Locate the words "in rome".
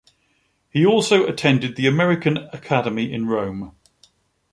3.13-3.75